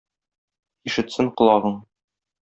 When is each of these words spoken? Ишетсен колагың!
Ишетсен 0.91 1.29
колагың! 1.41 1.75